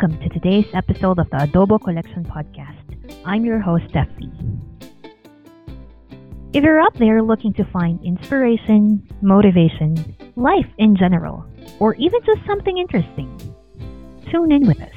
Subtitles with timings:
[0.00, 3.20] Welcome to today's episode of the Adobo Collection Podcast.
[3.26, 4.32] I'm your host, Steffi.
[6.54, 11.44] If you're out there looking to find inspiration, motivation, life in general,
[11.80, 13.28] or even just something interesting,
[14.30, 14.96] tune in with us.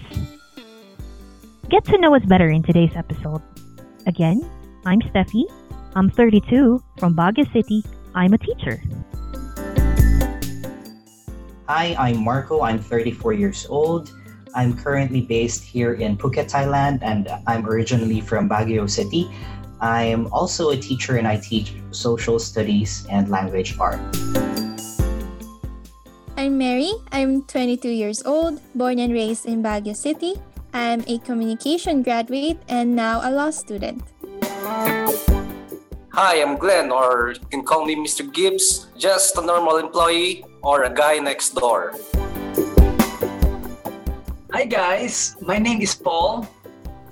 [1.68, 3.42] Get to know us better in today's episode.
[4.08, 4.50] Again,
[4.86, 5.44] I'm Steffi.
[5.96, 7.84] I'm 32 from Baguio City.
[8.16, 8.82] I'm a teacher.
[11.68, 12.62] Hi, I'm Marco.
[12.62, 14.14] I'm 34 years old.
[14.56, 19.30] I'm currently based here in Phuket, Thailand, and I'm originally from Baguio City.
[19.82, 24.00] I'm also a teacher and I teach social studies and language art.
[26.38, 26.94] I'm Mary.
[27.12, 30.36] I'm 22 years old, born and raised in Baguio City.
[30.74, 34.04] I'm a communication graduate and now a law student.
[36.14, 38.22] Hi, I'm Glenn, or you can call me Mr.
[38.22, 41.98] Gibbs, just a normal employee or a guy next door.
[44.54, 46.46] Hi guys, my name is Paul.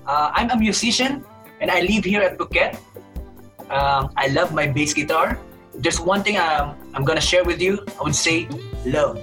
[0.05, 1.25] Uh, I'm a musician
[1.59, 2.77] and I live here at Phuket.
[3.65, 5.41] Um, I love my bass guitar.
[5.73, 7.81] There's one thing um, I'm gonna share with you.
[7.97, 8.45] I would say
[8.85, 9.17] love.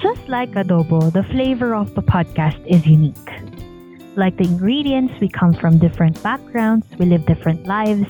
[0.00, 3.41] Just like adobo, the flavor of the podcast is unique.
[4.14, 8.06] Like the ingredients, we come from different backgrounds, we live different lives,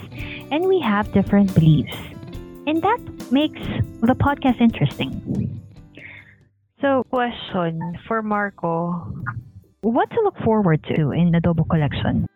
[0.50, 1.96] and we have different beliefs.
[2.66, 2.98] And that
[3.30, 3.60] makes
[4.00, 5.60] the podcast interesting.
[6.80, 9.14] So, question for Marco
[9.82, 12.26] What to look forward to in the Adobo Collection?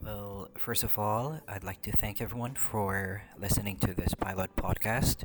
[0.00, 5.24] Well, first of all, I'd like to thank everyone for listening to this pilot podcast.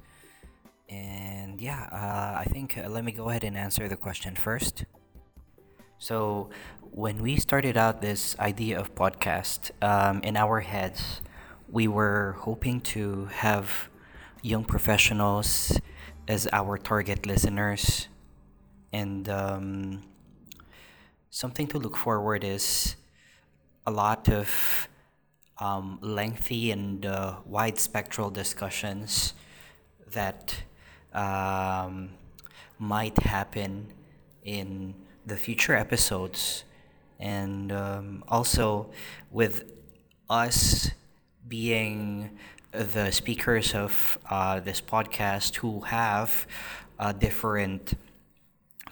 [0.90, 4.86] And yeah, uh, I think uh, let me go ahead and answer the question first.
[6.04, 6.50] So,
[6.92, 11.22] when we started out this idea of podcast um, in our heads,
[11.70, 13.88] we were hoping to have
[14.42, 15.80] young professionals
[16.28, 18.10] as our target listeners.
[18.92, 20.02] And um,
[21.30, 22.98] something to look forward is
[23.88, 24.90] a lot of
[25.60, 29.36] um, lengthy and uh, wide spectral discussions
[30.12, 30.64] that
[31.14, 32.10] um,
[32.78, 33.94] might happen
[34.44, 36.64] in the future episodes.
[37.20, 38.90] And um, also
[39.32, 39.72] with
[40.30, 40.92] us
[41.48, 42.38] being
[42.72, 46.48] the speakers of uh, this podcast who have
[47.00, 47.94] uh, different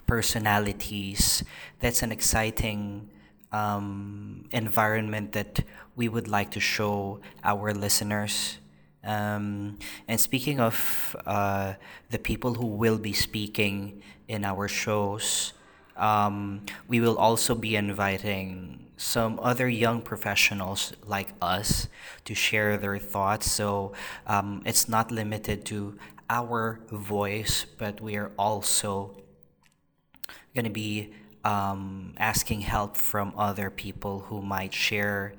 [0.06, 1.42] personalities,
[1.80, 3.10] that's an exciting
[3.50, 5.60] um, environment that
[5.96, 8.58] we would like to show our listeners.
[9.04, 11.74] Um, and speaking of uh,
[12.10, 15.52] the people who will be speaking in our shows,
[15.96, 21.88] um, we will also be inviting some other young professionals like us
[22.24, 23.50] to share their thoughts.
[23.50, 23.92] So
[24.26, 25.98] um, it's not limited to
[26.30, 29.16] our voice, but we are also
[30.54, 31.12] going to be
[31.44, 35.34] um, asking help from other people who might share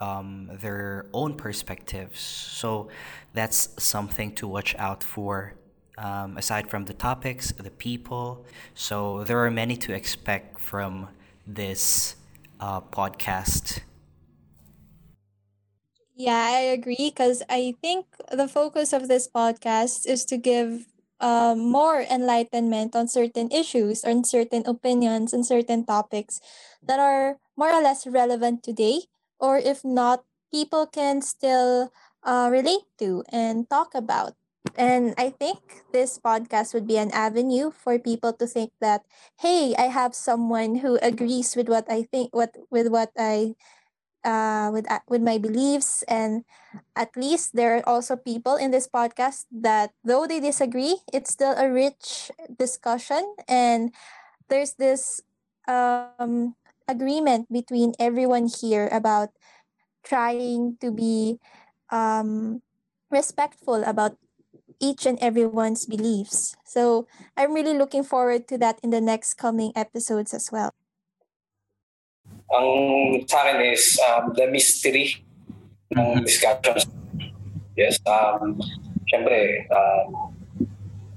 [0.00, 2.20] um, their own perspectives.
[2.20, 2.88] So
[3.34, 5.54] that's something to watch out for.
[6.02, 8.44] Um, aside from the topics, the people.
[8.74, 11.08] So there are many to expect from
[11.46, 12.16] this
[12.60, 13.80] uh, podcast.
[16.16, 20.86] Yeah, I agree because I think the focus of this podcast is to give
[21.20, 26.40] uh, more enlightenment on certain issues, on certain opinions, and certain topics
[26.82, 29.08] that are more or less relevant today,
[29.40, 31.92] or if not, people can still
[32.24, 34.34] uh, relate to and talk about.
[34.76, 39.04] And I think this podcast would be an avenue for people to think that,
[39.40, 43.54] hey, I have someone who agrees with what I think, what with what I,
[44.24, 46.44] uh, with uh, with my beliefs, and
[46.96, 51.54] at least there are also people in this podcast that, though they disagree, it's still
[51.56, 53.92] a rich discussion, and
[54.48, 55.22] there's this
[55.68, 56.54] um
[56.88, 59.30] agreement between everyone here about
[60.04, 61.38] trying to be
[61.90, 62.62] um
[63.10, 64.16] respectful about
[64.82, 66.58] each and everyone's beliefs.
[66.66, 67.06] So
[67.38, 70.74] I'm really looking forward to that in the next coming episodes as well.
[72.50, 75.22] Ang sa akin is um, the mystery
[75.94, 76.90] ng discussions.
[77.78, 78.60] Yes, um,
[79.08, 80.36] syempre, um,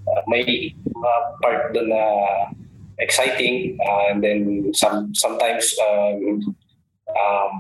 [0.08, 2.04] uh, may uh, part doon na
[3.00, 6.56] exciting uh, and then some sometimes um,
[7.12, 7.52] um,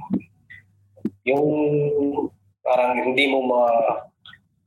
[1.27, 1.45] yung
[2.63, 3.63] parang hindi mo ma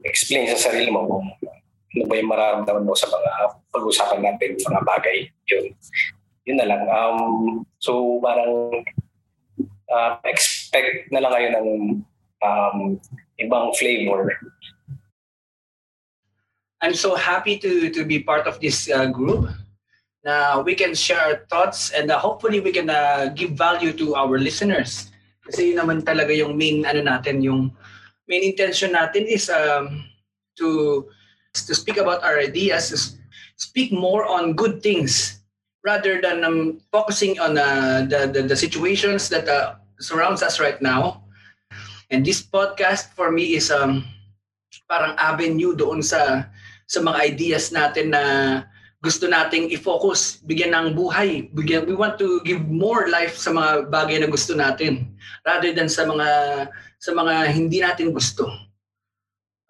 [0.04, 1.26] explain sa sarili mo kung
[1.98, 3.30] ano ba yung mararamdaman mo sa mga
[3.72, 5.18] pag-usapan natin, mga bagay.
[5.50, 5.64] Yun.
[6.46, 6.82] Yun na lang.
[6.86, 7.22] Um,
[7.80, 8.84] so parang
[9.90, 11.68] uh, expect na lang kayo ng
[12.44, 12.78] um,
[13.40, 14.32] ibang flavor.
[16.78, 19.50] I'm so happy to to be part of this uh, group.
[20.22, 24.38] Now we can share thoughts and uh, hopefully we can uh, give value to our
[24.38, 25.10] listeners.
[25.42, 27.74] Kasi yun naman talaga yung main ano natin, yung
[28.28, 30.04] main intention natin is um,
[30.60, 31.08] to
[31.56, 32.96] to speak about our ideas, to
[33.56, 35.40] speak more on good things
[35.82, 40.78] rather than um, focusing on uh, the, the the situations that uh, surrounds us right
[40.84, 41.24] now.
[42.12, 44.04] And this podcast for me is um
[44.88, 46.48] parang avenue doon sa
[46.88, 48.22] sa mga ideas natin na
[48.98, 51.46] gusto nating i-focus, bigyan ng buhay.
[51.54, 55.14] Bigyan, we want to give more life sa mga bagay na gusto natin
[55.48, 56.28] rather than sa mga
[57.00, 58.44] sa mga hindi natin gusto.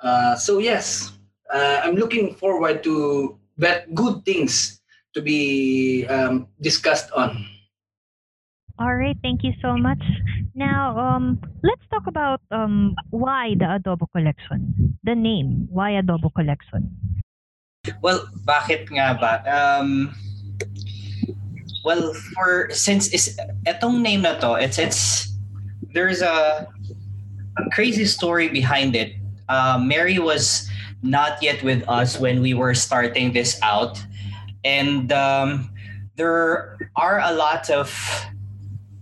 [0.03, 1.15] Uh, so yes,
[1.55, 4.83] uh, I'm looking forward to that good things
[5.15, 7.47] to be um, discussed on.
[8.79, 9.99] All right, thank you so much.
[10.55, 14.95] Now, um, let's talk about um, why the Adobo Collection.
[15.03, 16.95] The name, why Adobo Collection?
[18.03, 19.43] Well, bakit nga ba?
[19.51, 20.15] Um,
[21.83, 23.35] well, for since is
[23.67, 25.28] etong name na to, it's it's
[25.93, 26.69] there's a,
[27.73, 29.14] crazy story behind it.
[29.49, 30.70] Uh, Mary was
[31.02, 33.99] not yet with us when we were starting this out,
[34.62, 35.69] and um,
[36.14, 37.90] there are a lot of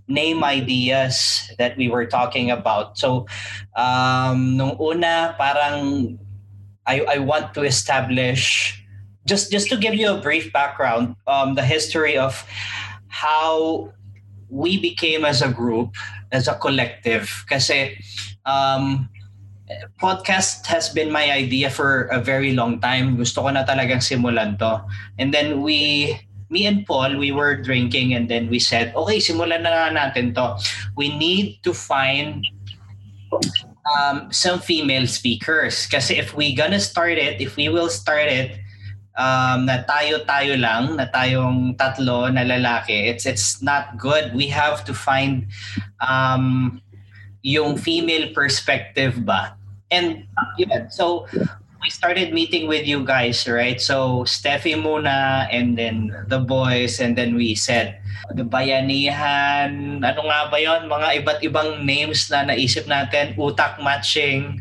[0.08, 2.96] name ideas that we were talking about.
[2.96, 3.26] So,
[3.76, 6.18] um, nung una, parang
[6.86, 8.82] I, I want to establish
[9.26, 12.46] just just to give you a brief background, um, the history of
[13.08, 13.92] how
[14.48, 15.94] we became as a group,
[16.36, 17.32] as a collective.
[17.48, 17.96] Kasi
[18.44, 19.08] um,
[19.96, 23.16] podcast has been my idea for a very long time.
[23.16, 24.84] Gusto ko na talagang simulan to.
[25.16, 26.12] And then we
[26.52, 30.60] me and Paul, we were drinking and then we said, okay, simulan na natin to.
[30.94, 32.44] We need to find
[33.96, 35.86] um, some female speakers.
[35.86, 38.60] Kasi if we gonna start it, if we will start it,
[39.16, 44.36] um, na tayo-tayo lang, na tayong tatlo na lalaki, it's it's not good.
[44.36, 45.48] We have to find
[46.04, 46.78] um,
[47.40, 49.56] yung female perspective ba.
[49.90, 50.28] And
[50.60, 51.26] yeah, so
[51.80, 53.80] we started meeting with you guys, right?
[53.80, 58.02] So Steffi muna and then the boys and then we said
[58.34, 64.58] the bayanihan, ano nga ba yon Mga iba't ibang names na naisip natin, utak matching,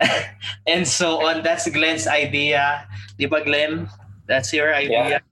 [0.66, 1.42] and so on.
[1.42, 2.86] That's Glenn's idea.
[3.18, 3.88] Di ba Glenn?
[4.26, 5.22] That's your idea.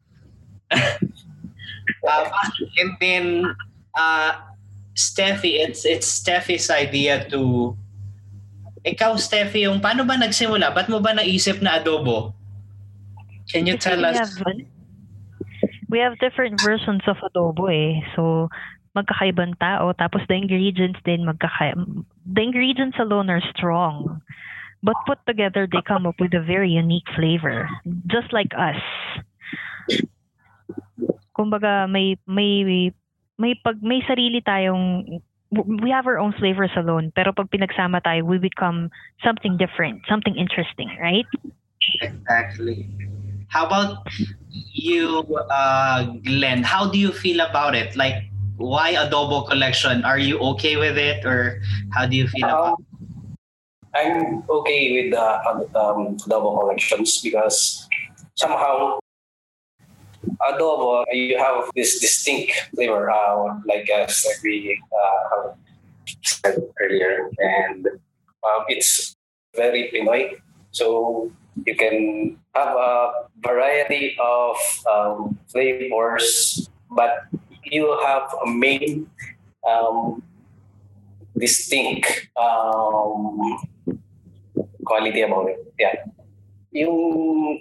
[0.71, 0.99] Yeah.
[2.09, 2.27] um,
[2.79, 3.25] and then
[3.95, 4.33] uh,
[4.95, 7.77] Steffi, it's it's Steffi's idea to
[8.85, 10.69] ikaw, Steffi, yung paano ba nagsimula?
[10.77, 12.37] Ba't mo ba naisip na adobo?
[13.49, 14.37] Can you tell we us?
[14.37, 14.61] Have,
[15.89, 18.05] we have different versions of adobo eh.
[18.13, 18.53] So,
[18.93, 19.97] magkakaibang tao.
[19.97, 21.73] Tapos the ingredients din magkaka
[22.29, 24.21] The ingredients alone are strong.
[24.85, 27.69] But put together, they come up with a very unique flavor.
[28.07, 28.77] Just like us.
[31.33, 32.93] Kumbaga, may, may,
[33.41, 35.09] may, pag, may sarili tayong
[35.63, 38.91] we have our own flavors alone, pero pag pinagsama tayo, we become
[39.23, 41.27] something different, something interesting, right?
[42.03, 42.91] Exactly.
[43.49, 44.03] How about
[44.51, 46.63] you, uh, Glenn?
[46.63, 47.95] How do you feel about it?
[47.95, 50.05] Like, why adobo collection?
[50.05, 52.81] Are you okay with it, or how do you feel about?
[52.81, 52.94] it?
[53.95, 55.27] I'm okay with the
[55.79, 57.89] um, adobo collections because
[58.35, 58.99] somehow
[60.43, 65.53] adobo, you have this distinct flavor, uh, like as like we uh,
[66.23, 67.87] said earlier, and
[68.43, 69.15] um, it's
[69.55, 70.41] very Pinoy.
[70.73, 71.31] So
[71.65, 74.57] you can have a variety of
[74.91, 77.27] um, flavors, but
[77.63, 79.09] you have a main
[79.69, 80.23] um,
[81.37, 83.59] distinct um,
[84.85, 85.61] quality about it.
[85.79, 85.95] Yeah.
[86.75, 86.99] yung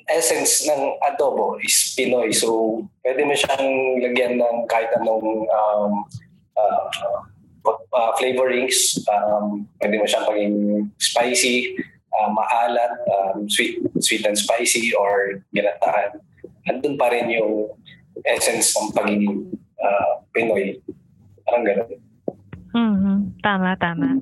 [0.10, 2.34] essence ng adobo is Pinoy.
[2.34, 5.92] So, pwede mo siyang lagyan ng kahit anong um,
[6.58, 6.89] uh,
[7.94, 8.98] uh, flavorings.
[9.06, 10.58] Um, pwede mo siyang paging
[10.98, 11.77] spicy,
[12.10, 16.18] uh, maalat, um, sweet, sweet and spicy, or ginatahan.
[16.65, 17.70] Andun pa rin yung
[18.25, 19.46] essence ng pagiging
[19.77, 20.82] uh, Pinoy.
[21.46, 22.12] Parang gano'n.
[22.74, 23.39] Mm-hmm.
[23.46, 24.20] Tama, tama.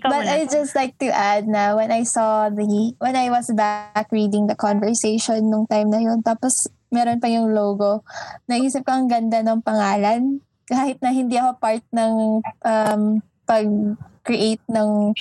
[0.00, 4.08] But I just like to add na when I saw the, when I was back
[4.08, 8.00] reading the conversation nung time na yun, tapos meron pa yung logo,
[8.48, 10.40] naisip ko ang ganda ng pangalan.
[10.64, 13.02] Kahit na hindi ako part ng um,
[13.44, 15.12] pag-create ng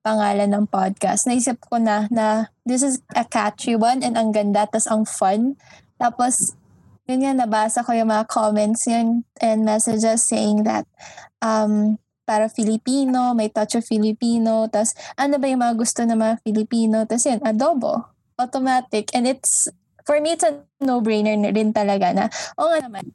[0.00, 4.64] pangalan ng podcast, naisip ko na na this is a catchy one and ang ganda,
[4.64, 5.60] tapos ang fun.
[6.00, 6.56] Tapos
[7.04, 10.88] yun yan, nabasa ko yung mga comments yun and messages saying that
[11.44, 16.36] um, para Filipino, may touch of Filipino, tas ano ba yung mga gusto ng mga
[16.40, 18.08] Filipino, tas yun, adobo,
[18.40, 19.12] automatic.
[19.12, 19.68] And it's,
[20.08, 22.24] for me, it's a no-brainer rin talaga na,
[22.56, 23.12] o nga naman,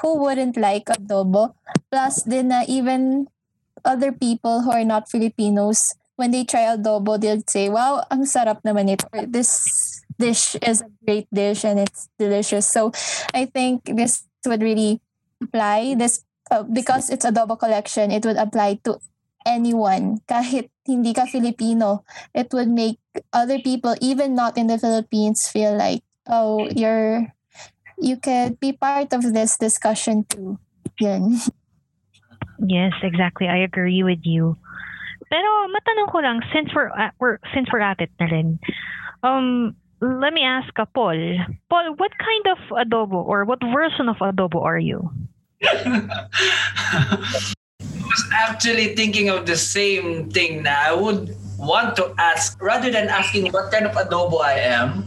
[0.00, 1.56] who wouldn't like adobo?
[1.88, 3.26] Plus din na even
[3.84, 8.60] other people who are not Filipinos, when they try adobo, they'll say, wow, ang sarap
[8.62, 9.08] naman ito.
[9.26, 9.64] This
[10.18, 12.66] dish is a great dish and it's delicious.
[12.66, 12.92] So
[13.34, 15.00] I think this would really
[15.42, 18.10] apply this uh, because it's a adobo collection.
[18.10, 18.98] It would apply to
[19.46, 22.04] anyone kahit hindi ka Filipino.
[22.34, 22.98] It would make
[23.32, 27.34] other people even not in the Philippines feel like oh you're
[27.98, 30.58] you could be part of this discussion too.
[31.00, 31.38] Yun.
[32.62, 33.48] Yes, exactly.
[33.48, 34.54] I agree with you.
[35.26, 38.62] Pero matanong ko lang since we're, at, we're since we're at it na rin.
[39.26, 41.38] Um let me ask a Paul.
[41.70, 45.06] Paul, what kind of adobo or what version of adobo are you?
[45.62, 47.38] I
[47.78, 53.06] was actually thinking of the same thing na I would want to ask rather than
[53.06, 55.06] asking what kind of adobo I am.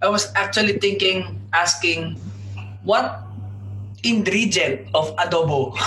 [0.00, 2.14] I was actually thinking asking
[2.86, 3.26] what
[4.06, 5.74] ingredient of adobo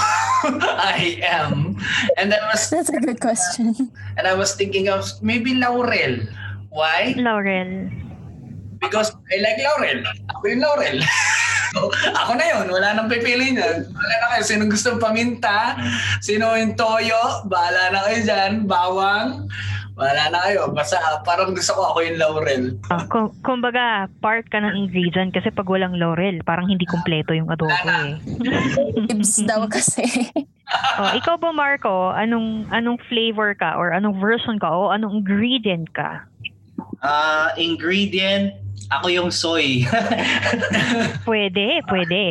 [0.75, 1.79] I am.
[2.19, 3.95] And that was That's a good question.
[4.19, 6.19] and I was thinking of maybe laurel.
[6.67, 7.15] Why?
[7.15, 7.87] Laurel.
[8.89, 10.01] Because I like laurel.
[10.33, 10.97] Ako yung laurel.
[11.73, 11.93] So,
[12.25, 12.65] ako na yun.
[12.73, 13.85] Wala nang pipili niyan.
[13.85, 14.43] Wala na kayo.
[14.43, 15.77] Sino gusto paminta?
[16.19, 17.45] Sino yung toyo?
[17.45, 18.53] Bahala na kayo dyan.
[18.65, 19.45] Bawang.
[19.99, 20.71] Wala na kayo.
[20.71, 20.95] Basta
[21.27, 22.63] parang gusto ko ako yung laurel.
[22.87, 27.51] Uh, kum- kumbaga, part ka ng ingredient kasi pag walang laurel, parang hindi kumpleto yung
[27.51, 28.15] adobo eh.
[29.11, 30.07] Ibs daw kasi.
[31.03, 35.91] oh, ikaw ba Marco, anong anong flavor ka or anong version ka o anong ingredient
[35.91, 36.23] ka?
[37.03, 38.55] Ah, ingredient,
[38.89, 39.85] ako yung soy.
[41.29, 42.21] Pwede, pwede.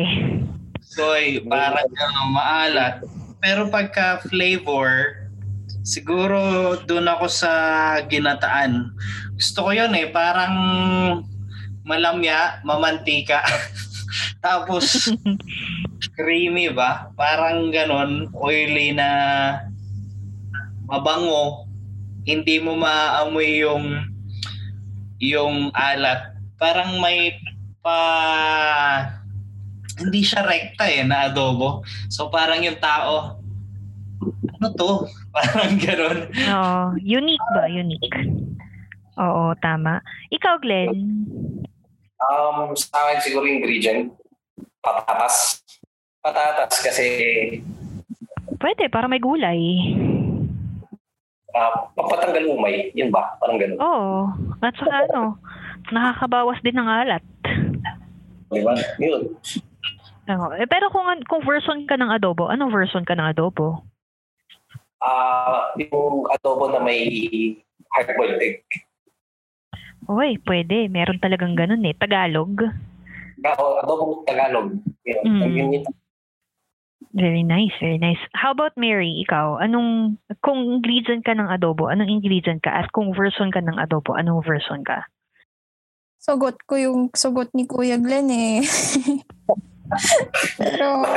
[0.83, 2.95] soy, parang ano, maalat.
[3.39, 5.15] Pero pagka flavor,
[5.87, 7.51] siguro doon ako sa
[8.11, 8.91] ginataan.
[9.39, 10.55] Gusto ko yun eh, parang
[11.87, 13.39] malamya, mamantika.
[14.45, 15.07] Tapos
[16.19, 17.11] creamy ba?
[17.15, 19.09] Parang ganon, oily na
[20.89, 21.65] mabango.
[22.27, 23.85] Hindi mo maamoy yung
[25.19, 26.38] yung alat.
[26.59, 27.39] Parang may
[27.79, 27.97] pa
[29.95, 31.81] hindi siya rekta eh na adobo.
[32.11, 33.39] So parang yung tao
[34.59, 35.07] ano to?
[35.35, 36.27] Parang ganon.
[36.27, 37.71] Oo, unique ba?
[37.71, 38.11] Unique.
[39.15, 40.03] Oo, tama.
[40.27, 40.99] Ikaw, Glenn?
[42.19, 44.11] Um, sa akin siguro ingredient,
[44.83, 45.63] patatas.
[46.19, 47.07] Patatas kasi
[48.59, 49.95] Pwede, para may gulay.
[51.55, 52.91] uh, papatanggal umay.
[52.91, 53.39] Yun ba?
[53.39, 53.79] Parang ganun.
[53.79, 54.27] Oo.
[54.59, 55.39] At saka ano,
[55.91, 57.23] nakakabawas din ng alat.
[58.49, 58.73] Di ba?
[58.97, 59.35] Yun.
[60.29, 60.47] Oo.
[60.57, 63.81] Eh, pero kung, kung version ka ng adobo, anong version ka ng adobo?
[65.01, 67.07] Ah, yung adobo na may
[67.95, 68.61] hard-boiled egg.
[70.09, 70.89] Uy, pwede.
[70.89, 71.93] Meron talagang ganun eh.
[71.97, 72.65] Tagalog.
[73.45, 74.77] Ako, adobo Tagalog.
[75.05, 75.23] Yun.
[75.25, 75.85] Mm.
[77.09, 78.21] Very nice, very nice.
[78.37, 79.57] How about Mary, ikaw?
[79.57, 82.69] Anong, kung ingredient ka ng adobo, anong ingredient ka?
[82.69, 85.09] At kung version ka ng adobo, anong version ka?
[86.19, 88.59] Sugot ko yung sugot ni Kuya Glenn eh.
[90.59, 91.07] Pero,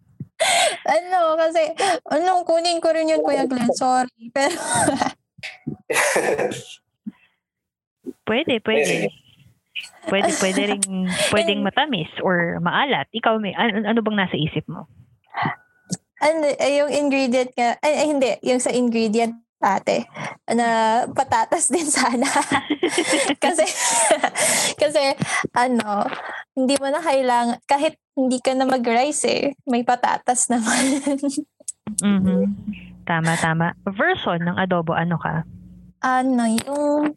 [0.96, 1.72] ano, kasi,
[2.12, 3.72] ano, kunin ko rin yun, Kuya Glenn.
[3.72, 4.28] Sorry.
[4.30, 4.56] Pero,
[8.26, 9.08] Pwede, pwede.
[10.10, 10.82] Pwede, pwede rin,
[11.30, 13.06] pwedeng matamis or maalat.
[13.14, 14.90] Ikaw, may, ano, ano bang nasa isip mo?
[16.20, 20.04] ano, yung ingredient nga, ay, ay, hindi, yung sa ingredient ate,
[20.52, 20.66] na
[21.10, 22.26] patatas din sana.
[23.44, 23.64] kasi,
[24.76, 25.16] kasi,
[25.56, 26.04] ano,
[26.52, 30.82] hindi mo na kailangan, kahit hindi ka na mag-rice eh, may patatas naman.
[32.02, 32.42] Mhm.
[33.06, 33.72] Tama, tama.
[33.86, 35.46] Version ng adobo, ano ka?
[36.02, 37.16] ano, yung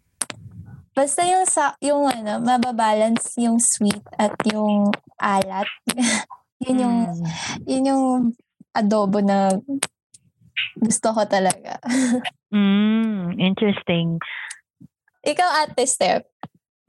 [0.95, 4.89] basta yung sa yung ano, mababalance yung sweet at yung
[5.21, 5.67] alat.
[6.65, 7.23] yun yung Mm.
[7.69, 8.05] yun yung
[8.75, 9.55] adobo na
[10.79, 11.77] gusto ko talaga.
[12.49, 14.17] Mm, interesting.
[15.21, 16.25] Ikaw ate Steph.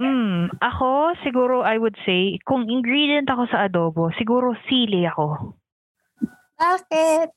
[0.00, 5.52] Mm, ako siguro I would say kung ingredient ako sa adobo, siguro sili ako.
[6.56, 7.28] Bakit?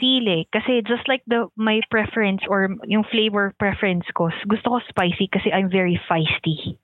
[0.00, 5.28] Sili kasi just like the my preference or yung flavor preference ko, gusto ko spicy
[5.28, 6.80] kasi I'm very feisty.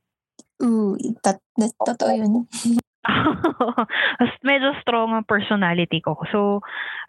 [0.61, 1.41] Ooh, tot,
[1.89, 2.45] totoo yun.
[4.43, 6.19] medyo strong ang personality ko.
[6.33, 6.61] So,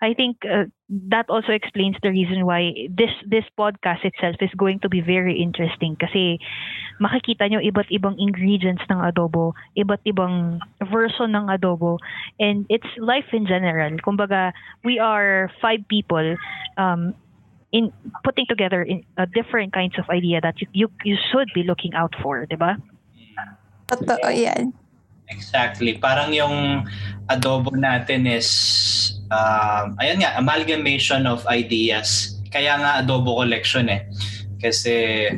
[0.01, 0.69] I think uh,
[1.09, 5.41] that also explains the reason why this this podcast itself is going to be very
[5.41, 6.37] interesting kasi
[7.01, 11.97] makikita nyo iba't ibang ingredients ng adobo, iba't ibang version ng adobo,
[12.37, 13.91] and it's life in general.
[14.05, 14.53] Kumbaga,
[14.85, 16.37] we are five people
[16.77, 17.15] um,
[17.71, 17.91] in
[18.23, 21.93] putting together in uh, different kinds of idea that you, you you should be looking
[21.93, 22.77] out for, 'di ba?
[23.89, 24.77] Totoo yan.
[25.29, 25.97] Exactly.
[26.01, 26.85] Parang yung
[27.29, 28.49] adobo natin is,
[29.29, 32.41] um, ayun nga, amalgamation of ideas.
[32.49, 34.09] Kaya nga adobo collection eh.
[34.57, 35.29] Kasi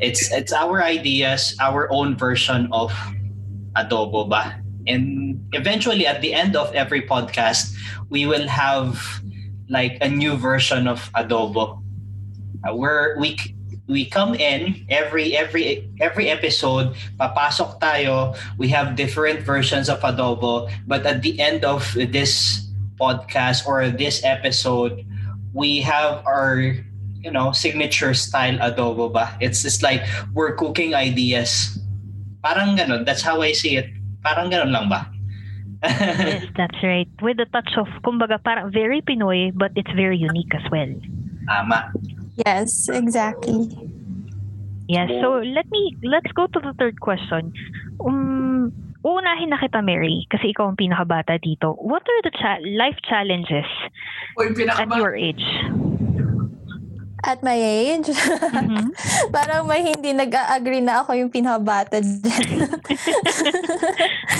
[0.00, 2.90] it's it's our ideas, our own version of
[3.76, 4.56] adobo ba?
[4.88, 7.76] And eventually at the end of every podcast,
[8.08, 8.96] we will have
[9.68, 11.78] like a new version of adobo.
[12.64, 13.36] Uh, where we
[13.90, 20.70] we come in every every every episode papasok tayo we have different versions of adobo
[20.86, 21.82] but at the end of
[22.14, 25.02] this podcast or this episode
[25.50, 26.78] we have our
[27.18, 31.74] you know signature style adobo ba it's just like we're cooking ideas
[32.46, 33.90] parang ganun that's how I see it
[34.22, 35.10] parang ganun lang ba
[35.82, 37.08] yes, that's right.
[37.22, 40.92] With a touch of, kumbaga, parang very Pinoy, but it's very unique as well.
[41.48, 41.88] Tama.
[42.46, 43.68] Yes, exactly.
[44.88, 45.10] Yes.
[45.22, 47.52] So let me let's go to the third question.
[48.02, 51.78] Um uunahin na kita Mary kasi ikaw ang pinakabata dito.
[51.78, 53.68] What are the cha- life challenges
[54.36, 55.44] at your age?
[57.20, 58.96] At my age, Mhm.
[59.36, 62.64] parang may hindi nag-agree na ako yung pinakabata dyan.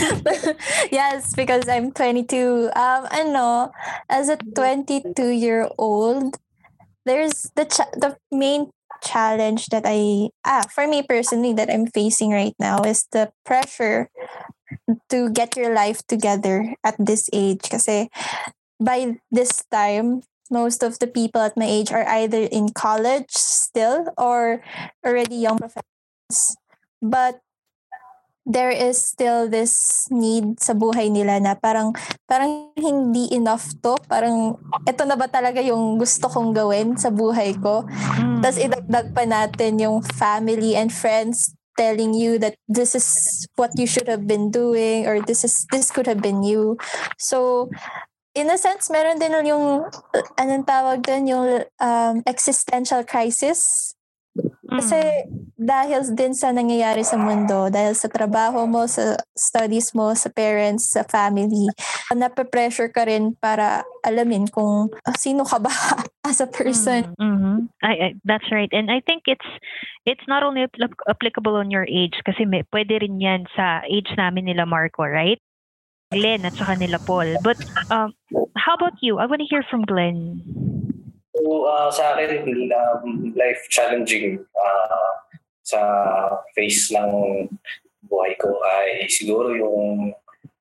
[0.90, 2.72] yes, because I'm 22.
[2.72, 3.68] Um, ano,
[4.08, 6.40] as a 22-year-old,
[7.04, 7.64] there's the
[7.96, 8.70] the main
[9.02, 14.10] challenge that I ah for me personally that I'm facing right now is the pressure
[15.08, 17.70] to get your life together at this age.
[17.70, 18.10] Kasi
[18.78, 24.10] by this time most of the people at my age are either in college still
[24.18, 24.60] or
[25.06, 26.58] already young professionals.
[27.00, 27.40] But
[28.50, 31.94] there is still this need sa buhay nila na parang
[32.26, 37.54] parang hindi enough to parang ito na ba talaga yung gusto kong gawin sa buhay
[37.62, 37.86] ko
[38.18, 38.42] Mm.
[38.42, 43.06] tapos idagdag pa natin yung family and friends telling you that this is
[43.56, 46.76] what you should have been doing or this is this could have been you.
[47.16, 47.70] So
[48.36, 49.88] in a sense meron din yung
[50.36, 51.46] anong tawag doon yung
[51.80, 53.92] um, existential crisis
[54.78, 55.00] kasi
[55.60, 60.96] dahil din sa nangyayari sa mundo, dahil sa trabaho mo, sa studies mo, sa parents,
[60.96, 61.68] sa family,
[62.08, 65.72] nape-pressure ka rin para alamin kung ah, sino ka ba
[66.30, 67.12] as a person.
[67.20, 67.68] Mm-hmm.
[67.84, 68.72] I, I, that's right.
[68.72, 69.46] And I think it's
[70.08, 74.08] it's not only apl- applicable on your age kasi may, pwede rin yan sa age
[74.16, 75.38] namin nila Marco, right?
[76.10, 77.38] Glenn at saka nila Paul.
[77.44, 78.16] But um,
[78.58, 79.18] how about you?
[79.22, 80.42] I want to hear from Glenn.
[81.40, 85.24] So, ah, sa akin, um, life challenging ah,
[85.64, 85.80] sa
[86.52, 87.48] phase ng
[88.04, 90.12] buhay ko ay siguro yung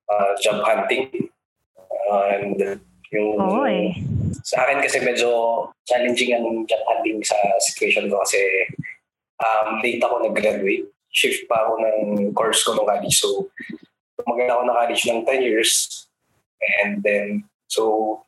[0.08, 1.28] ah, job hunting.
[2.10, 2.80] and
[3.12, 3.92] yung Oy.
[4.42, 5.30] sa akin kasi medyo
[5.84, 8.40] challenging ang job hunting sa situation ko kasi
[9.36, 10.88] um, late ako nag-graduate.
[11.12, 11.98] Shift pa ako ng
[12.32, 13.20] course ko nung college.
[13.20, 13.52] So,
[14.24, 16.06] magaling ako na college ng 10 years.
[16.80, 18.24] And then, so,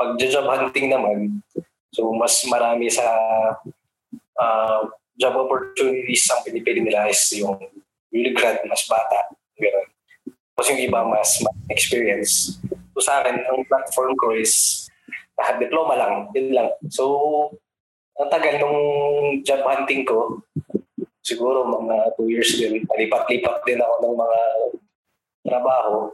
[0.00, 1.44] pag job hunting naman,
[1.90, 3.06] so mas marami sa
[4.38, 4.80] uh,
[5.20, 7.60] job opportunities ang pinipili nila is yung
[8.10, 9.30] newly grad, mas bata.
[9.60, 9.86] Ganun.
[10.56, 11.30] Tapos yung iba mas,
[11.68, 12.58] experience.
[12.96, 14.86] So sa akin, ang platform ko is
[15.40, 16.14] lahat diploma lang.
[16.36, 16.68] Yun lang.
[16.92, 17.04] So,
[18.20, 18.80] ang tagal nung
[19.40, 20.44] job hunting ko,
[21.24, 22.84] siguro mga two years din.
[22.84, 24.40] Palipat-lipat din ako ng mga
[25.48, 26.12] trabaho.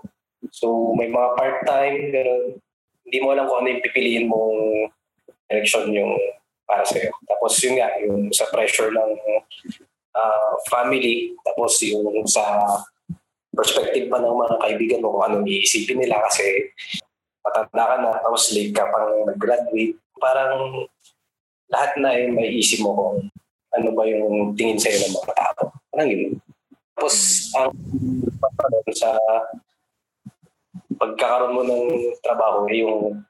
[0.54, 2.44] So, may mga part-time, gano'n.
[3.06, 4.58] Hindi mo alam kung ano yung pipiliin mong
[5.46, 6.12] direction yung
[6.66, 7.14] para sa'yo.
[7.24, 9.10] Tapos yun nga, yung sa pressure ng
[10.18, 12.42] ah, family, tapos yung sa
[13.56, 16.74] perspective pa ng mga kaibigan mo kung anong iisipin nila kasi
[17.40, 19.96] matanda ka na, tapos late ka pang nag-graduate.
[20.18, 20.84] Parang
[21.70, 23.16] lahat na eh, may isip mo kung
[23.72, 25.62] ano ba yung tingin sa'yo ng mga tao.
[25.94, 26.36] Parang yun.
[26.96, 27.16] Tapos
[27.54, 27.70] ang
[28.96, 29.14] sa
[30.96, 31.84] pagkakaroon mo ng
[32.24, 33.20] trabaho, eh, yung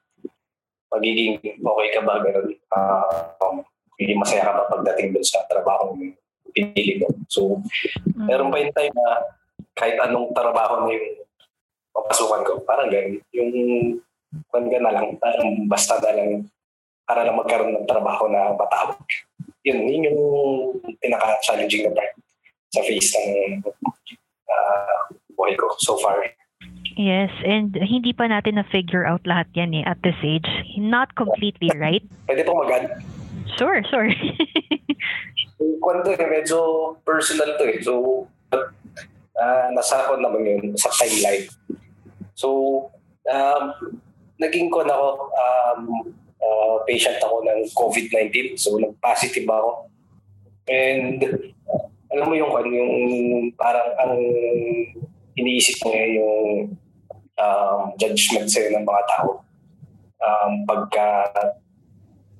[0.93, 2.55] magiging okay ka ba, ganun.
[2.71, 3.63] Ah, um,
[3.95, 6.13] magiging masaya ka ba pagdating doon sa trabaho mo
[6.57, 7.07] pinili mo.
[7.29, 7.61] So,
[8.17, 9.21] meron pa yung time na
[9.77, 11.21] kahit anong trabaho na yung
[11.93, 13.21] papasukan ko, parang ganun.
[13.37, 13.51] Yung
[14.49, 16.49] kwan ka na lang, parang basta na lang
[17.07, 18.97] para lang magkaroon ng trabaho na matawag.
[19.63, 20.21] Yun, yun yung
[20.99, 22.11] pinaka-challenging na part
[22.73, 23.63] sa face ng
[24.49, 26.19] ah, buhay ko so far.
[26.97, 30.49] Yes, and hindi pa natin na-figure out lahat yan eh at this age.
[30.81, 32.01] Not completely, right?
[32.25, 32.89] Pwede pong mag
[33.53, 34.09] Sure, sure.
[35.85, 36.57] Kwento eh, medyo
[37.05, 37.77] personal to eh.
[37.85, 41.45] So, uh, nasa ako naman yun sa timeline.
[42.33, 42.89] So,
[43.29, 43.93] um,
[44.41, 45.81] naging ko na ako, um,
[46.41, 48.57] uh, patient ako ng COVID-19.
[48.57, 49.85] So, nag-positive ako.
[50.65, 51.21] And,
[52.09, 52.93] alam mo yung, yung
[53.53, 54.17] parang ang
[55.37, 56.41] iniisip mo eh, yung
[57.37, 59.41] um, judgment sa'yo ng mga tao.
[60.17, 61.29] Um, pagka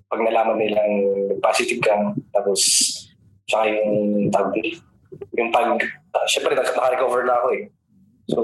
[0.08, 0.94] pag nalaman nilang
[1.44, 1.94] positive ka,
[2.32, 2.62] tapos
[3.48, 4.52] saka yung tag
[5.38, 5.78] yung pag,
[6.16, 7.64] uh, syempre naka-recover na ako eh.
[8.28, 8.40] So,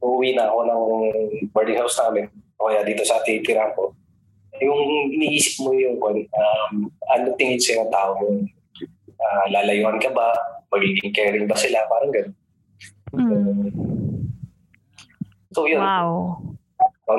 [0.00, 0.82] uuwi na ako ng
[1.52, 3.92] boarding house namin, o kaya dito sa titira ko.
[4.58, 6.72] Yung iniisip mo yung um,
[7.12, 8.16] ano tingin sa'yo ng tao,
[9.18, 10.32] uh, lalayuan ka ba,
[10.72, 12.34] magiging caring ba sila, parang gano'n.
[13.08, 13.87] Mm.
[15.58, 15.82] So, yun.
[15.82, 16.38] Wow.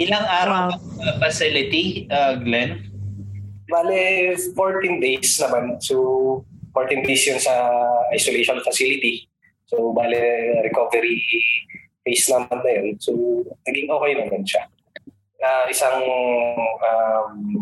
[0.00, 1.04] Ilang araw wow.
[1.04, 2.88] uh, facility, uh, Glenn?
[3.68, 5.76] Bale, 14 days naman.
[5.84, 6.40] So,
[6.72, 7.52] 14 days yun sa
[8.16, 9.28] isolation facility.
[9.68, 10.16] So, bale,
[10.64, 11.20] recovery
[12.00, 12.96] phase naman na yun.
[12.96, 13.12] So,
[13.68, 14.64] naging okay naman siya.
[15.44, 16.00] Na uh, isang
[16.80, 17.60] um,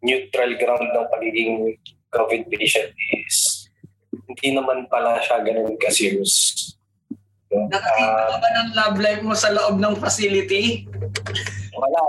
[0.00, 1.76] neutral ground ng pagiging
[2.08, 2.88] COVID patient
[3.20, 3.68] is
[4.24, 6.72] hindi naman pala siya ganun ka-serious.
[7.70, 10.90] Nakakita ka ba ng love life mo sa loob ng facility?
[11.74, 12.00] Wala.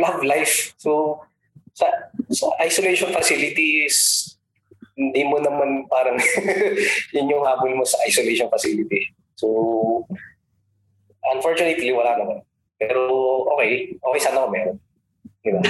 [0.00, 0.74] Love life.
[0.78, 1.22] So,
[1.74, 1.86] sa,
[2.30, 4.30] sa isolation facilities,
[4.94, 6.18] hindi mo naman parang
[7.14, 9.10] yun yung habol mo sa isolation facility.
[9.34, 10.06] So,
[11.34, 12.38] unfortunately, wala naman.
[12.78, 13.10] Pero
[13.54, 13.98] okay.
[13.98, 14.78] Okay sana ko meron.
[15.42, 15.60] Diba?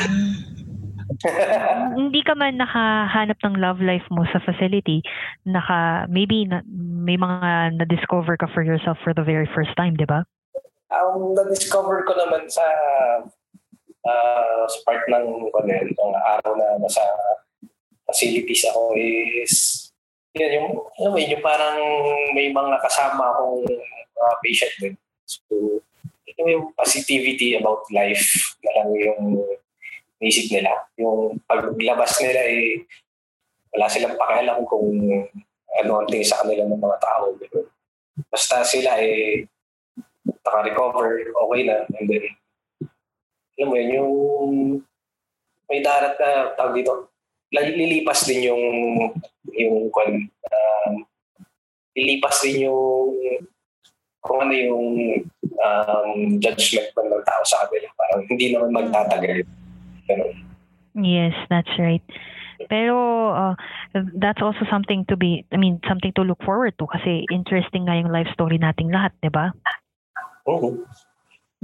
[2.00, 5.00] hindi ka man nakahanap ng love life mo sa facility,
[5.48, 6.60] naka maybe na,
[7.04, 10.24] may mga na-discover ka for yourself for the very first time, 'di ba?
[10.92, 12.64] Um, na-discover ko naman sa
[14.04, 17.02] uh, sa part ng ano ng araw na nasa
[18.04, 19.84] facilities ako is
[20.34, 21.78] yun, yung, ano, yung parang
[22.34, 23.62] may mga kasama akong
[24.18, 24.94] uh, patient din.
[25.24, 25.78] So,
[26.42, 29.22] yung positivity about life na lang yung
[30.22, 30.70] isip nila.
[31.00, 32.84] Yung paglabas nila eh,
[33.74, 34.86] wala silang pakialam kung
[35.74, 37.34] ano ang tingin sa kanila ng mga tao.
[38.30, 39.46] Basta sila eh,
[40.24, 41.82] naka-recover, okay na.
[41.98, 42.24] And then,
[43.58, 44.12] alam mo yun, yung
[45.70, 47.10] may darat na tawag dito,
[47.54, 48.64] lilipas din yung
[49.54, 50.92] yung um,
[51.94, 53.14] lilipas din yung
[54.24, 54.86] kung ano yung
[55.60, 57.88] um, judgment ng tao sa kanila.
[57.94, 59.46] Parang hindi naman magtatagal.
[60.08, 60.32] Ganun.
[60.94, 62.04] Yes, that's right.
[62.70, 62.96] Pero
[63.34, 63.54] uh,
[64.14, 67.98] that's also something to be, I mean, something to look forward to kasi interesting nga
[67.98, 69.50] yung life story nating lahat, di ba?
[70.46, 70.86] Oo.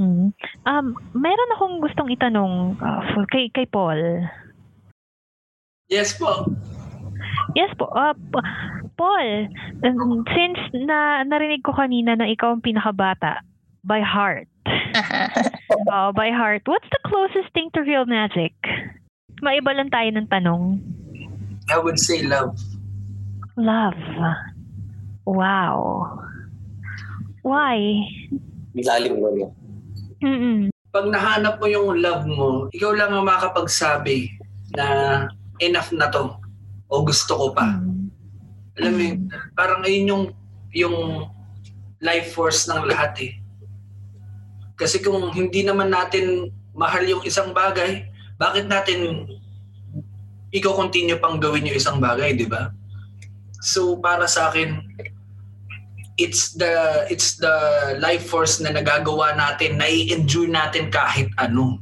[0.01, 0.33] Mm-hmm.
[0.65, 4.27] Um, meron akong gustong itanong uh, kay, kay Paul.
[5.87, 6.51] Yes po.
[7.55, 7.87] Yes po.
[7.95, 8.17] Uh,
[8.99, 9.49] Paul,
[9.87, 13.45] um, since na narinig ko kanina na ikaw ang pinakabata
[13.87, 14.50] by heart,
[15.93, 16.63] oh, by heart.
[16.67, 18.53] What's the closest thing to real magic?
[19.43, 20.63] Maiba lang tayo ng tanong.
[21.71, 22.59] I would say love.
[23.57, 23.97] Love.
[25.25, 26.19] Wow.
[27.47, 28.05] Why?
[28.77, 29.53] Lalim mo yun.
[30.21, 30.61] Mm-mm.
[30.91, 34.29] Pag nahanap mo yung love mo, ikaw lang ang makapagsabi
[34.77, 34.87] na
[35.63, 36.35] enough na to
[36.91, 37.79] o gusto ko pa.
[37.79, 38.11] Mm.
[38.81, 39.19] Alam mo, yun,
[39.55, 40.25] parang ayun yung
[40.71, 40.97] yung
[42.01, 43.33] life force ng lahat eh.
[44.81, 48.09] Kasi kung hindi naman natin mahal yung isang bagay,
[48.41, 49.29] bakit natin
[50.49, 52.73] ikaw continue pang gawin yung isang bagay, di ba?
[53.61, 54.81] So para sa akin,
[56.17, 57.53] it's the it's the
[58.01, 61.77] life force na nagagawa natin, na i-enjoy natin kahit ano.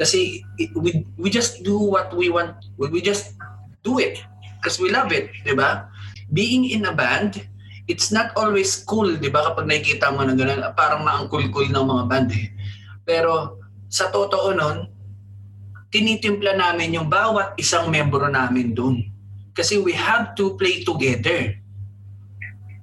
[0.00, 0.40] Kasi
[0.74, 2.56] we we just do what we want.
[2.80, 3.36] We just
[3.84, 4.24] do it
[4.58, 5.92] because we love it, di ba?
[6.32, 7.44] Being in a band,
[7.84, 9.52] it's not always cool, di ba?
[9.52, 12.48] Kapag nakikita mo na gano'n, parang naangkul-cool ng mga band eh.
[13.04, 13.60] Pero
[13.92, 14.88] sa totoo nun,
[15.92, 19.04] tinitimpla namin yung bawat isang membro namin doon.
[19.54, 21.54] Kasi we have to play together.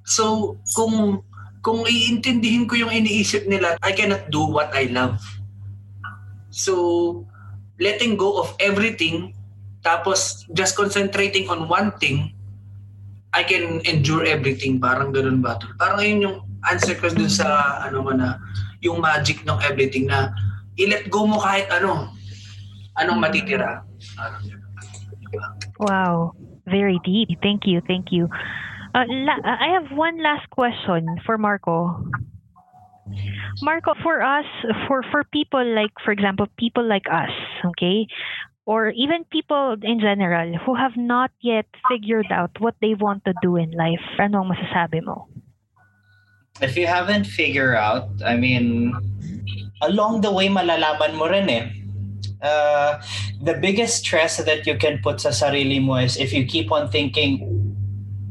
[0.08, 1.26] So, kung
[1.62, 5.22] kung iintindihin ko yung iniisip nila, I cannot do what I love.
[6.50, 7.26] So,
[7.78, 9.38] letting go of everything,
[9.86, 12.34] tapos just concentrating on one thing,
[13.32, 14.80] I can endure everything.
[14.80, 15.56] Parang ganun ba?
[15.80, 18.30] Parang yun yung answer ko dun sa ano man na
[18.84, 20.36] yung magic ng everything na
[20.76, 22.12] i-let go mo kahit ano.
[23.00, 23.88] Anong matitira.
[25.80, 26.36] Wow.
[26.68, 27.40] Very deep.
[27.42, 27.80] Thank you.
[27.88, 28.28] Thank you.
[28.94, 32.04] Uh, la- uh, I have one last question for Marco.
[33.62, 34.46] Marco, for us,
[34.88, 37.32] for for people like, for example, people like us,
[37.76, 38.08] okay,
[38.72, 43.36] or even people in general who have not yet figured out what they want to
[43.44, 45.28] do in life, ano ang masasabi mo?
[46.64, 48.96] If you haven't figured out, I mean,
[49.84, 51.68] along the way malalaman mo rin eh.
[52.40, 53.04] Uh,
[53.44, 56.88] the biggest stress that you can put sa sarili mo is if you keep on
[56.88, 57.44] thinking,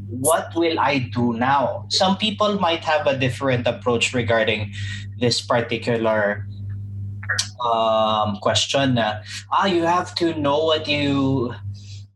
[0.09, 1.85] what will I do now?
[1.93, 4.73] Some people might have a different approach regarding
[5.21, 6.49] this particular
[7.61, 9.21] um, question na,
[9.51, 11.53] ah, you have to know what you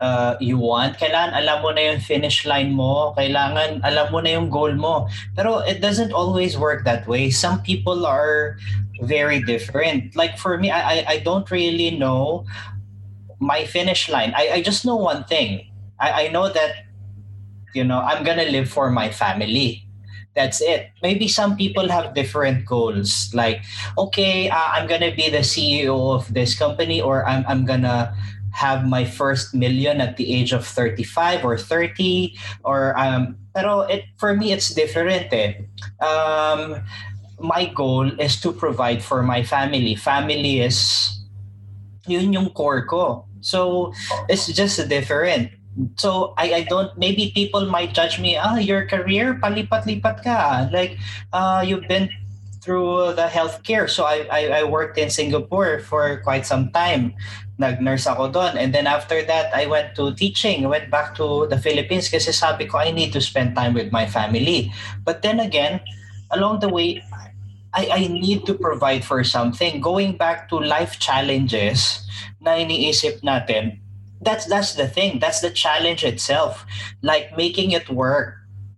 [0.01, 0.97] uh, you want.
[0.97, 3.13] Kailangan alam mo na yung finish line mo.
[3.17, 5.07] Kailangan alam mo na yung goal mo.
[5.35, 7.29] Pero it doesn't always work that way.
[7.29, 8.57] Some people are
[9.01, 10.15] very different.
[10.15, 12.45] Like for me, I, I, I don't really know
[13.39, 14.33] my finish line.
[14.35, 15.67] I, I just know one thing.
[15.99, 16.85] I, I know that,
[17.73, 19.84] you know, I'm going to live for my family.
[20.35, 20.91] That's it.
[21.01, 23.31] Maybe some people have different goals.
[23.33, 23.63] Like,
[23.97, 28.13] okay, uh, I'm to be the CEO of this company or I'm, I'm to
[28.55, 34.07] have my first million at the age of 35 or 30 or um pero it
[34.15, 35.59] for me it's different eh.
[35.99, 36.79] Um
[37.35, 39.95] my goal is to provide for my family.
[39.95, 41.11] Family is
[42.07, 43.27] yun yung core ko.
[43.41, 43.91] So
[44.31, 45.51] it's just different.
[45.95, 50.69] So I, I don't maybe people might judge me, ah, your career, palipat-lipat ka.
[50.71, 50.97] Like
[51.33, 52.09] uh, you've been
[52.65, 53.89] through the healthcare.
[53.89, 57.13] So I, I, I worked in Singapore for quite some time.
[57.57, 58.57] Nag-nurse ako doon.
[58.57, 60.65] And then after that, I went to teaching.
[60.65, 63.93] I went back to the Philippines kasi sabi ko, I need to spend time with
[63.93, 64.73] my family.
[65.05, 65.79] But then again,
[66.31, 67.05] along the way,
[67.71, 69.79] I, I need to provide for something.
[69.79, 72.01] Going back to life challenges
[72.41, 73.79] na iniisip natin,
[74.21, 75.19] that's that's the thing.
[75.19, 76.65] That's the challenge itself.
[77.01, 78.35] Like making it work.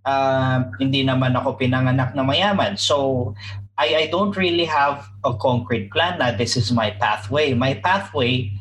[0.07, 2.79] Uh, hindi naman ako pinanganak na mayaman.
[2.79, 3.35] So
[3.77, 7.53] I, I don't really have a concrete plan na this is my pathway.
[7.53, 8.51] My pathway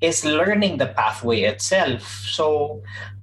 [0.00, 2.02] is learning the pathway itself.
[2.26, 2.80] So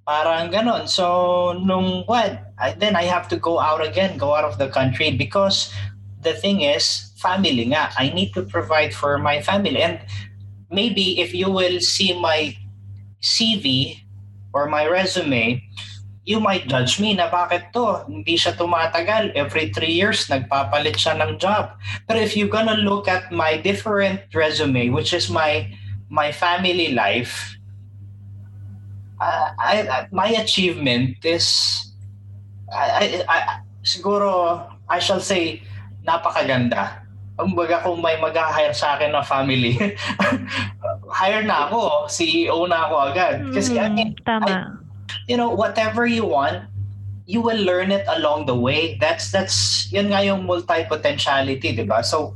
[0.08, 0.88] parang ganon.
[0.88, 2.54] So nung what?
[2.58, 5.74] I, then I have to go out again, go out of the country because
[6.22, 7.92] the thing is, family nga.
[7.98, 9.82] I need to provide for my family.
[9.82, 10.00] And
[10.72, 12.56] maybe if you will see my
[13.22, 14.02] CV
[14.54, 15.62] or my resume,
[16.26, 19.34] you might judge me na bakit to, hindi siya tumatagal.
[19.34, 21.74] Every three years, nagpapalit siya ng job.
[22.06, 25.70] But if you're gonna look at my different resume, which is my
[26.10, 27.58] my family life,
[29.20, 31.46] uh, I, I, my achievement is,
[32.72, 35.62] I, I, I, siguro, I shall say,
[36.08, 37.04] napakaganda.
[37.40, 39.80] Kumbaga kung may mag-hire sa akin na family,
[41.10, 43.36] hire na ako, CEO na ako agad.
[43.54, 44.46] Kasi I mean, Tama.
[44.46, 44.70] I-
[45.26, 46.70] you know, whatever you want,
[47.30, 48.98] you will learn it along the way.
[48.98, 52.02] That's that's yun nga yung multi-potentiality, di ba?
[52.02, 52.34] So,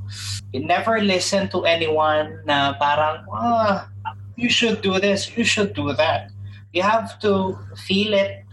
[0.54, 3.90] you never listen to anyone na parang, ah,
[4.38, 6.33] you should do this, you should do that.
[6.74, 8.46] You have to feel it.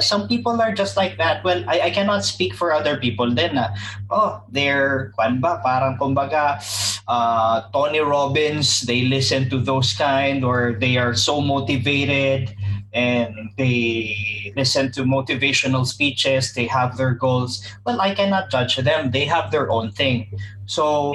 [0.00, 1.42] Some people are just like that.
[1.42, 3.56] Well, I, I cannot speak for other people then.
[3.56, 3.74] Na,
[4.08, 6.62] oh, they're, kwan ba, parang kumbaga,
[7.08, 12.54] uh, Tony Robbins, they listen to those kind or they are so motivated
[12.92, 17.66] and they listen to motivational speeches, they have their goals.
[17.84, 19.10] Well, I cannot judge them.
[19.10, 20.38] They have their own thing.
[20.66, 21.14] So,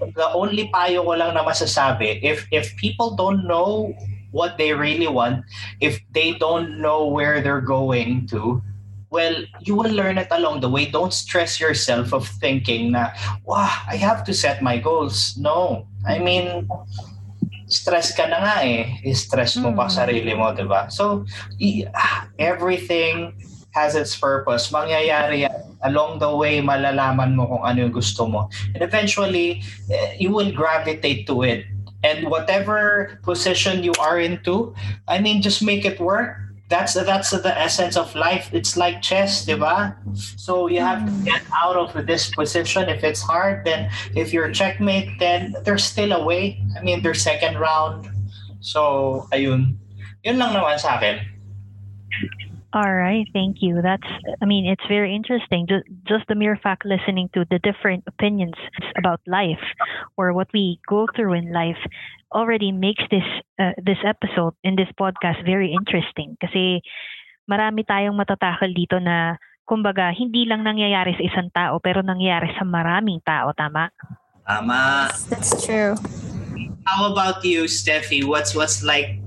[0.00, 3.92] the only payo ko lang na masasabi, if if people don't know
[4.30, 5.44] what they really want,
[5.80, 8.62] if they don't know where they're going to,
[9.10, 10.86] well, you will learn it along the way.
[10.86, 13.10] Don't stress yourself of thinking na,
[13.44, 15.36] wow, I have to set my goals.
[15.36, 15.86] No.
[16.06, 16.68] I mean,
[17.66, 19.02] stress ka na nga eh.
[19.14, 19.94] Stress mo pa Mm.
[19.94, 20.86] sarili mo, di ba?
[20.90, 21.26] So,
[21.94, 23.34] ah, everything
[23.74, 24.70] has its purpose.
[24.70, 25.58] Mangyayari yan.
[25.82, 28.50] Along the way, malalaman mo kung ano yung gusto mo.
[28.74, 31.66] And eventually, eh, you will gravitate to it.
[32.02, 34.74] And whatever position you are into,
[35.06, 36.36] I mean, just make it work.
[36.70, 38.48] That's that's the essence of life.
[38.54, 39.98] It's like chess, di ba?
[40.14, 42.88] So you have to get out of this position.
[42.88, 46.62] If it's hard, then if you're checkmate, then there's still a way.
[46.78, 48.06] I mean, there's second round.
[48.60, 49.76] So, ayun.
[50.22, 51.26] Yun lang naman sa akin.
[52.72, 53.82] All right, thank you.
[53.82, 54.06] That's,
[54.40, 55.66] I mean, it's very interesting.
[55.66, 58.54] Just, just the mere fact listening to the different opinions
[58.96, 59.62] about life
[60.16, 61.78] or what we go through in life
[62.30, 63.26] already makes this
[63.58, 66.38] uh, this episode in this podcast very interesting.
[66.38, 66.78] Kasi
[67.50, 69.34] marami tayong matatakal dito na
[69.66, 73.90] kumbaga hindi lang nangyayari sa isang tao pero nangyayari sa maraming tao, tama?
[74.46, 75.10] Tama.
[75.30, 75.98] That's true.
[76.86, 78.26] How about you, Steffi?
[78.26, 79.19] What's what's like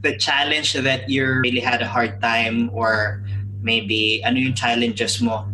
[0.00, 3.22] the challenge that you really had a hard time or
[3.62, 5.44] maybe ano yung challenges mo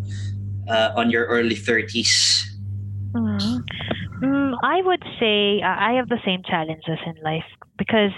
[0.69, 2.47] uh, on your early 30s?
[3.15, 3.65] Mm.
[4.23, 7.45] Mm, I would say uh, I have the same challenges in life
[7.77, 8.13] because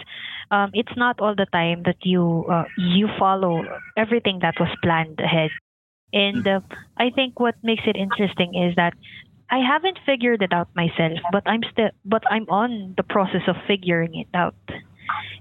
[0.51, 3.65] um, it's not all the time that you uh, you follow
[3.97, 5.51] everything that was planned ahead.
[6.13, 6.61] And uh,
[6.97, 8.95] I think what makes it interesting is that
[9.51, 13.57] I haven't figured it out myself, but I'm still but I'm on the process of
[13.67, 14.55] figuring it out.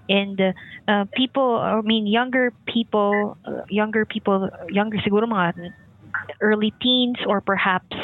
[0.10, 0.40] And
[0.88, 5.74] uh, people, I mean, younger people, uh, younger people, younger siguro mga
[6.42, 7.96] early teens or perhaps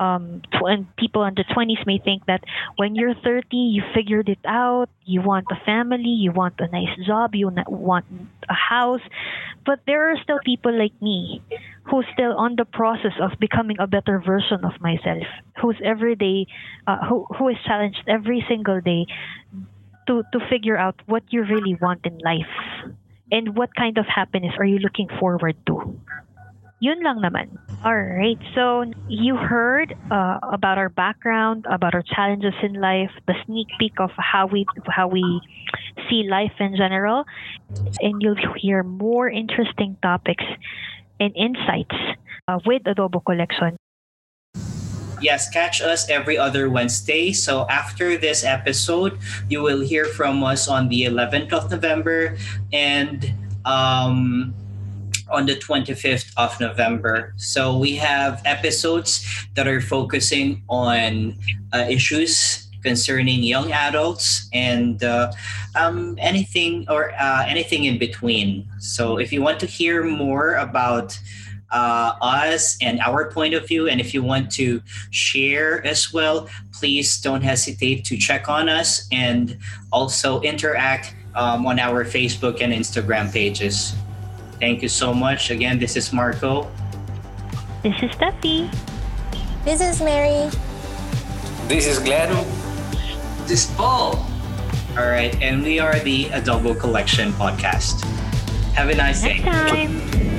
[0.00, 2.42] um, tw- people under 20s may think that
[2.76, 6.94] when you're 30, you figured it out, you want a family, you want a nice
[7.06, 8.04] job, you want
[8.48, 9.00] a house.
[9.64, 11.42] But there are still people like me
[11.84, 15.24] who's still on the process of becoming a better version of myself,
[15.60, 16.46] who's every day,
[16.86, 19.06] uh, who, who is challenged every single day
[20.06, 22.52] to, to figure out what you really want in life
[23.30, 25.98] and what kind of happiness are you looking forward to.
[26.78, 27.56] Yun lang naman.
[27.84, 28.36] All right.
[28.54, 33.96] So you heard uh, about our background, about our challenges in life, the sneak peek
[33.98, 35.24] of how we how we
[36.08, 37.24] see life in general,
[38.00, 40.44] and you'll hear more interesting topics
[41.18, 41.96] and insights
[42.46, 43.80] uh, with Adobo Collection.
[45.20, 47.32] Yes, catch us every other Wednesday.
[47.32, 52.36] So after this episode, you will hear from us on the 11th of November
[52.72, 53.32] and
[53.64, 54.54] um,
[55.30, 57.32] on the 25th of November.
[57.36, 59.24] So we have episodes
[59.54, 61.36] that are focusing on
[61.72, 65.32] uh, issues concerning young adults and uh,
[65.74, 68.68] um, anything or uh, anything in between.
[68.78, 71.18] So if you want to hear more about
[71.70, 76.48] uh, us and our point of view, and if you want to share as well,
[76.72, 79.58] please don't hesitate to check on us and
[79.92, 83.94] also interact um, on our Facebook and Instagram pages.
[84.60, 85.50] Thank you so much.
[85.50, 86.70] Again, this is Marco.
[87.82, 88.72] This is Steffi.
[89.64, 90.50] This is Mary.
[91.68, 92.30] This is Glenn.
[93.46, 94.24] This is Paul.
[94.96, 98.02] All right, and we are the Adobo Collection podcast.
[98.72, 99.86] Have a nice Next day.
[99.86, 100.35] time.